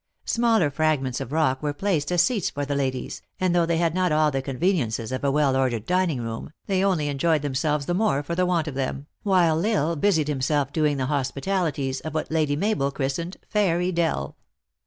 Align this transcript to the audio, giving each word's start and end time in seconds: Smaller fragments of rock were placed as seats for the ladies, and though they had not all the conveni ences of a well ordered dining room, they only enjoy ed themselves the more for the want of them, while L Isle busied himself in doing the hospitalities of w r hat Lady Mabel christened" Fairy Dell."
Smaller 0.25 0.71
fragments 0.71 1.21
of 1.21 1.31
rock 1.31 1.61
were 1.61 1.75
placed 1.75 2.11
as 2.11 2.23
seats 2.23 2.49
for 2.49 2.65
the 2.65 2.73
ladies, 2.73 3.21
and 3.39 3.53
though 3.53 3.67
they 3.67 3.77
had 3.77 3.93
not 3.93 4.11
all 4.11 4.31
the 4.31 4.41
conveni 4.41 4.83
ences 4.87 5.11
of 5.15 5.23
a 5.23 5.29
well 5.29 5.55
ordered 5.55 5.85
dining 5.85 6.21
room, 6.21 6.51
they 6.65 6.83
only 6.83 7.07
enjoy 7.07 7.35
ed 7.35 7.43
themselves 7.43 7.85
the 7.85 7.93
more 7.93 8.23
for 8.23 8.33
the 8.33 8.47
want 8.47 8.67
of 8.67 8.73
them, 8.73 9.05
while 9.21 9.63
L 9.63 9.77
Isle 9.89 9.95
busied 9.97 10.27
himself 10.27 10.69
in 10.69 10.73
doing 10.73 10.97
the 10.97 11.05
hospitalities 11.05 11.99
of 11.99 12.13
w 12.13 12.21
r 12.21 12.23
hat 12.23 12.31
Lady 12.31 12.55
Mabel 12.55 12.89
christened" 12.89 13.37
Fairy 13.53 13.91
Dell." 13.91 14.37